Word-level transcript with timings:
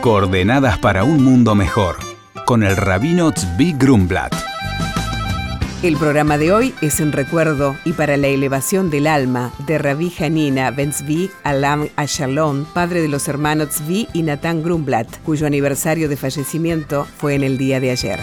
Coordenadas 0.00 0.78
para 0.78 1.02
un 1.02 1.24
mundo 1.24 1.56
mejor, 1.56 1.96
con 2.44 2.62
el 2.62 2.76
rabino 2.76 3.32
Tzvi 3.32 3.72
Grumblat. 3.72 4.32
El 5.82 5.96
programa 5.96 6.38
de 6.38 6.52
hoy 6.52 6.72
es 6.80 7.00
en 7.00 7.10
recuerdo 7.10 7.74
y 7.84 7.92
para 7.92 8.16
la 8.16 8.28
elevación 8.28 8.90
del 8.90 9.08
alma 9.08 9.52
de 9.66 9.76
Rabbi 9.76 10.14
Hanina 10.16 10.70
Ben 10.70 10.92
Tzvi 10.92 11.32
Alam 11.42 11.88
Ashalom, 11.96 12.64
padre 12.66 13.02
de 13.02 13.08
los 13.08 13.26
hermanos 13.26 13.70
Tzvi 13.70 14.06
y 14.12 14.22
Natán 14.22 14.62
Grumblat, 14.62 15.08
cuyo 15.24 15.48
aniversario 15.48 16.08
de 16.08 16.16
fallecimiento 16.16 17.04
fue 17.04 17.34
en 17.34 17.42
el 17.42 17.58
día 17.58 17.80
de 17.80 17.90
ayer. 17.90 18.20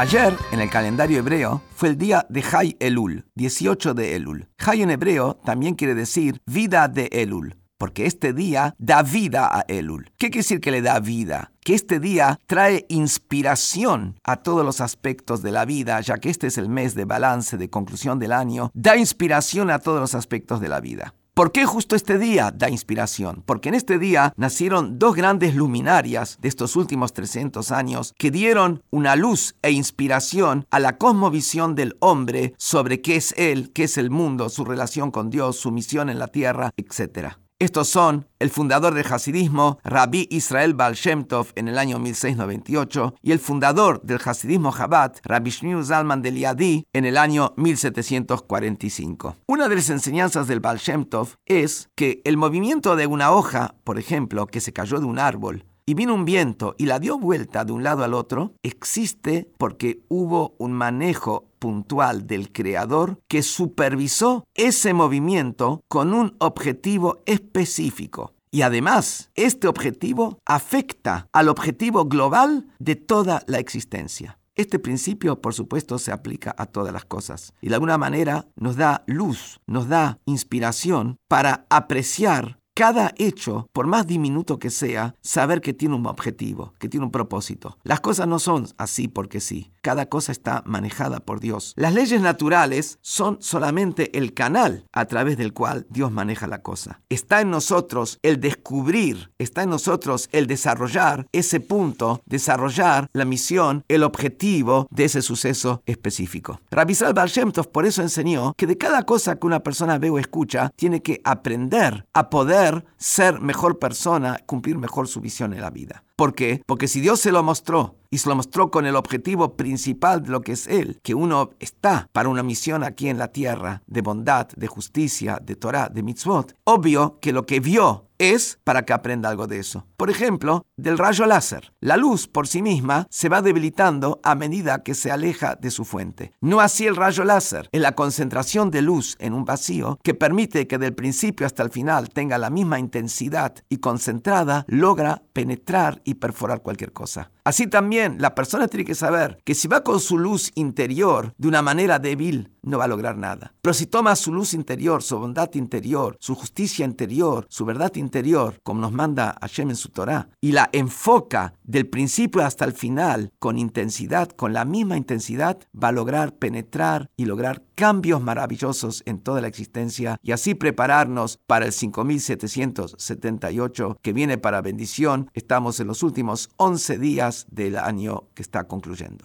Ayer, 0.00 0.34
en 0.50 0.60
el 0.60 0.70
calendario 0.70 1.18
hebreo, 1.18 1.60
fue 1.76 1.90
el 1.90 1.98
día 1.98 2.24
de 2.30 2.42
Hay 2.50 2.74
Elul, 2.80 3.26
18 3.34 3.92
de 3.92 4.16
Elul. 4.16 4.48
Hay 4.56 4.80
en 4.80 4.90
hebreo 4.90 5.38
también 5.44 5.74
quiere 5.74 5.94
decir 5.94 6.40
vida 6.46 6.88
de 6.88 7.10
Elul, 7.12 7.58
porque 7.76 8.06
este 8.06 8.32
día 8.32 8.74
da 8.78 9.02
vida 9.02 9.54
a 9.54 9.66
Elul. 9.68 10.06
¿Qué 10.16 10.30
quiere 10.30 10.38
decir 10.38 10.60
que 10.62 10.70
le 10.70 10.80
da 10.80 11.00
vida? 11.00 11.52
Que 11.60 11.74
este 11.74 12.00
día 12.00 12.40
trae 12.46 12.86
inspiración 12.88 14.18
a 14.24 14.36
todos 14.36 14.64
los 14.64 14.80
aspectos 14.80 15.42
de 15.42 15.52
la 15.52 15.66
vida, 15.66 16.00
ya 16.00 16.16
que 16.16 16.30
este 16.30 16.46
es 16.46 16.56
el 16.56 16.70
mes 16.70 16.94
de 16.94 17.04
balance, 17.04 17.58
de 17.58 17.68
conclusión 17.68 18.18
del 18.18 18.32
año, 18.32 18.70
da 18.72 18.96
inspiración 18.96 19.70
a 19.70 19.80
todos 19.80 20.00
los 20.00 20.14
aspectos 20.14 20.62
de 20.62 20.70
la 20.70 20.80
vida. 20.80 21.12
¿Por 21.40 21.52
qué 21.52 21.64
justo 21.64 21.96
este 21.96 22.18
día 22.18 22.52
da 22.54 22.68
inspiración? 22.68 23.42
Porque 23.46 23.70
en 23.70 23.74
este 23.74 23.98
día 23.98 24.34
nacieron 24.36 24.98
dos 24.98 25.16
grandes 25.16 25.54
luminarias 25.54 26.36
de 26.42 26.48
estos 26.48 26.76
últimos 26.76 27.14
300 27.14 27.72
años 27.72 28.12
que 28.18 28.30
dieron 28.30 28.82
una 28.90 29.16
luz 29.16 29.54
e 29.62 29.70
inspiración 29.70 30.66
a 30.70 30.78
la 30.80 30.98
cosmovisión 30.98 31.74
del 31.74 31.96
hombre 32.00 32.52
sobre 32.58 33.00
qué 33.00 33.16
es 33.16 33.32
él, 33.38 33.72
qué 33.72 33.84
es 33.84 33.96
el 33.96 34.10
mundo, 34.10 34.50
su 34.50 34.66
relación 34.66 35.10
con 35.10 35.30
Dios, 35.30 35.56
su 35.56 35.70
misión 35.70 36.10
en 36.10 36.18
la 36.18 36.28
tierra, 36.28 36.72
etc. 36.76 37.38
Estos 37.60 37.88
son 37.88 38.26
el 38.38 38.48
fundador 38.48 38.94
del 38.94 39.04
Hasidismo, 39.04 39.78
Rabbi 39.84 40.26
Israel 40.30 40.72
Baal 40.72 40.94
Shem 40.94 41.24
Tov, 41.24 41.48
en 41.56 41.68
el 41.68 41.76
año 41.76 41.98
1698, 41.98 43.16
y 43.20 43.32
el 43.32 43.38
fundador 43.38 44.00
del 44.00 44.18
Hasidismo 44.24 44.74
Chabad, 44.74 45.16
Rabbi 45.24 45.50
Shmuel 45.50 45.84
Zalman 45.84 46.22
de 46.22 46.30
Liadi, 46.30 46.86
en 46.94 47.04
el 47.04 47.18
año 47.18 47.52
1745. 47.58 49.36
Una 49.46 49.68
de 49.68 49.74
las 49.74 49.90
enseñanzas 49.90 50.48
del 50.48 50.60
Baal 50.60 50.78
Shem 50.78 51.04
Tov 51.04 51.34
es 51.44 51.90
que 51.96 52.22
el 52.24 52.38
movimiento 52.38 52.96
de 52.96 53.06
una 53.06 53.30
hoja, 53.30 53.74
por 53.84 53.98
ejemplo, 53.98 54.46
que 54.46 54.62
se 54.62 54.72
cayó 54.72 54.98
de 54.98 55.04
un 55.04 55.18
árbol, 55.18 55.66
y 55.90 55.94
vino 55.94 56.14
un 56.14 56.24
viento 56.24 56.76
y 56.78 56.86
la 56.86 57.00
dio 57.00 57.18
vuelta 57.18 57.64
de 57.64 57.72
un 57.72 57.82
lado 57.82 58.04
al 58.04 58.14
otro, 58.14 58.54
existe 58.62 59.50
porque 59.58 60.04
hubo 60.06 60.54
un 60.58 60.72
manejo 60.72 61.48
puntual 61.58 62.28
del 62.28 62.52
creador 62.52 63.18
que 63.26 63.42
supervisó 63.42 64.44
ese 64.54 64.94
movimiento 64.94 65.80
con 65.88 66.14
un 66.14 66.36
objetivo 66.38 67.24
específico. 67.26 68.34
Y 68.52 68.62
además, 68.62 69.32
este 69.34 69.66
objetivo 69.66 70.38
afecta 70.46 71.26
al 71.32 71.48
objetivo 71.48 72.04
global 72.04 72.68
de 72.78 72.94
toda 72.94 73.42
la 73.48 73.58
existencia. 73.58 74.38
Este 74.54 74.78
principio, 74.78 75.40
por 75.40 75.54
supuesto, 75.54 75.98
se 75.98 76.12
aplica 76.12 76.54
a 76.56 76.66
todas 76.66 76.92
las 76.92 77.04
cosas 77.04 77.52
y 77.60 77.68
de 77.68 77.74
alguna 77.74 77.98
manera 77.98 78.46
nos 78.54 78.76
da 78.76 79.02
luz, 79.06 79.58
nos 79.66 79.88
da 79.88 80.18
inspiración 80.24 81.16
para 81.26 81.66
apreciar 81.68 82.59
cada 82.80 83.12
hecho, 83.18 83.68
por 83.74 83.86
más 83.86 84.06
diminuto 84.06 84.58
que 84.58 84.70
sea, 84.70 85.14
saber 85.20 85.60
que 85.60 85.74
tiene 85.74 85.96
un 85.96 86.06
objetivo, 86.06 86.72
que 86.78 86.88
tiene 86.88 87.04
un 87.04 87.12
propósito. 87.12 87.76
Las 87.82 88.00
cosas 88.00 88.26
no 88.26 88.38
son 88.38 88.68
así 88.78 89.06
porque 89.06 89.40
sí. 89.40 89.70
Cada 89.82 90.06
cosa 90.06 90.32
está 90.32 90.62
manejada 90.66 91.20
por 91.20 91.40
Dios. 91.40 91.72
Las 91.76 91.94
leyes 91.94 92.20
naturales 92.20 92.98
son 93.00 93.38
solamente 93.40 94.16
el 94.18 94.34
canal 94.34 94.84
a 94.92 95.06
través 95.06 95.36
del 95.36 95.52
cual 95.52 95.86
Dios 95.88 96.12
maneja 96.12 96.46
la 96.46 96.62
cosa. 96.62 97.00
Está 97.08 97.40
en 97.40 97.50
nosotros 97.50 98.18
el 98.22 98.40
descubrir, 98.40 99.32
está 99.38 99.62
en 99.62 99.70
nosotros 99.70 100.28
el 100.32 100.46
desarrollar 100.46 101.26
ese 101.32 101.60
punto, 101.60 102.22
desarrollar 102.26 103.08
la 103.12 103.24
misión, 103.24 103.84
el 103.88 104.02
objetivo 104.02 104.86
de 104.90 105.04
ese 105.04 105.22
suceso 105.22 105.82
específico. 105.86 106.60
Rabbi 106.70 106.94
Bar 107.14 107.30
por 107.72 107.86
eso 107.86 108.02
enseñó 108.02 108.54
que 108.56 108.66
de 108.66 108.76
cada 108.76 109.04
cosa 109.04 109.36
que 109.36 109.46
una 109.46 109.60
persona 109.62 109.98
ve 109.98 110.10
o 110.10 110.18
escucha, 110.18 110.70
tiene 110.76 111.02
que 111.02 111.20
aprender 111.24 112.06
a 112.12 112.28
poder 112.30 112.84
ser 112.96 113.40
mejor 113.40 113.78
persona, 113.78 114.40
cumplir 114.46 114.76
mejor 114.76 115.08
su 115.08 115.20
visión 115.20 115.52
en 115.54 115.60
la 115.60 115.70
vida. 115.70 116.04
¿Por 116.20 116.34
qué? 116.34 116.62
Porque 116.66 116.86
si 116.86 117.00
Dios 117.00 117.18
se 117.18 117.32
lo 117.32 117.42
mostró 117.42 117.96
y 118.10 118.18
se 118.18 118.28
lo 118.28 118.36
mostró 118.36 118.70
con 118.70 118.84
el 118.84 118.94
objetivo 118.94 119.56
principal 119.56 120.22
de 120.22 120.28
lo 120.28 120.42
que 120.42 120.52
es 120.52 120.66
Él, 120.66 121.00
que 121.02 121.14
uno 121.14 121.48
está 121.60 122.10
para 122.12 122.28
una 122.28 122.42
misión 122.42 122.84
aquí 122.84 123.08
en 123.08 123.16
la 123.16 123.28
tierra 123.28 123.82
de 123.86 124.02
bondad, 124.02 124.46
de 124.48 124.66
justicia, 124.66 125.38
de 125.42 125.56
Torah, 125.56 125.88
de 125.88 126.02
mitzvot, 126.02 126.54
obvio 126.64 127.18
que 127.22 127.32
lo 127.32 127.46
que 127.46 127.60
vio 127.60 128.09
es 128.20 128.58
para 128.64 128.84
que 128.84 128.92
aprenda 128.92 129.30
algo 129.30 129.46
de 129.46 129.58
eso. 129.58 129.86
Por 129.96 130.10
ejemplo, 130.10 130.66
del 130.76 130.98
rayo 130.98 131.24
láser. 131.24 131.72
La 131.80 131.96
luz 131.96 132.28
por 132.28 132.46
sí 132.46 132.60
misma 132.60 133.06
se 133.10 133.30
va 133.30 133.40
debilitando 133.40 134.20
a 134.22 134.34
medida 134.34 134.82
que 134.82 134.94
se 134.94 135.10
aleja 135.10 135.56
de 135.56 135.70
su 135.70 135.86
fuente. 135.86 136.32
No 136.42 136.60
así 136.60 136.86
el 136.86 136.96
rayo 136.96 137.24
láser, 137.24 137.70
es 137.72 137.80
la 137.80 137.94
concentración 137.94 138.70
de 138.70 138.82
luz 138.82 139.16
en 139.20 139.32
un 139.32 139.46
vacío 139.46 139.98
que 140.02 140.12
permite 140.12 140.66
que 140.66 140.76
del 140.76 140.94
principio 140.94 141.46
hasta 141.46 141.62
el 141.62 141.70
final 141.70 142.10
tenga 142.10 142.36
la 142.36 142.50
misma 142.50 142.78
intensidad 142.78 143.54
y 143.70 143.78
concentrada, 143.78 144.66
logra 144.68 145.22
penetrar 145.32 146.02
y 146.04 146.14
perforar 146.14 146.60
cualquier 146.60 146.92
cosa. 146.92 147.30
Así 147.44 147.66
también 147.66 148.20
la 148.20 148.34
persona 148.34 148.68
tiene 148.68 148.84
que 148.84 148.94
saber 148.94 149.38
que 149.44 149.54
si 149.54 149.68
va 149.68 149.82
con 149.82 150.00
su 150.00 150.18
luz 150.18 150.50
interior 150.54 151.34
de 151.38 151.48
una 151.48 151.62
manera 151.62 151.98
débil, 151.98 152.50
no 152.62 152.78
va 152.78 152.84
a 152.84 152.88
lograr 152.88 153.16
nada. 153.16 153.54
Pero 153.62 153.72
si 153.74 153.86
toma 153.86 154.14
su 154.16 154.32
luz 154.32 154.54
interior, 154.54 155.02
su 155.02 155.18
bondad 155.18 155.54
interior, 155.54 156.16
su 156.20 156.34
justicia 156.34 156.84
interior, 156.84 157.46
su 157.48 157.64
verdad 157.64 157.94
interior, 157.96 158.60
como 158.62 158.82
nos 158.82 158.92
manda 158.92 159.36
Hashem 159.40 159.70
en 159.70 159.76
su 159.76 159.88
Torah, 159.88 160.28
y 160.40 160.52
la 160.52 160.68
enfoca 160.72 161.54
del 161.64 161.88
principio 161.88 162.44
hasta 162.44 162.64
el 162.64 162.72
final 162.72 163.32
con 163.38 163.58
intensidad, 163.58 164.28
con 164.28 164.52
la 164.52 164.64
misma 164.64 164.96
intensidad, 164.96 165.58
va 165.72 165.88
a 165.88 165.92
lograr 165.92 166.34
penetrar 166.34 167.10
y 167.16 167.24
lograr 167.24 167.64
cambios 167.74 168.20
maravillosos 168.20 169.02
en 169.06 169.18
toda 169.20 169.40
la 169.40 169.48
existencia 169.48 170.18
y 170.22 170.32
así 170.32 170.54
prepararnos 170.54 171.38
para 171.46 171.64
el 171.64 171.72
5778 171.72 173.98
que 174.02 174.12
viene 174.12 174.36
para 174.36 174.60
bendición. 174.60 175.30
Estamos 175.32 175.80
en 175.80 175.86
los 175.86 176.02
últimos 176.02 176.50
11 176.56 176.98
días 176.98 177.29
del 177.50 177.76
año 177.76 178.24
que 178.34 178.42
está 178.42 178.64
concluyendo. 178.64 179.24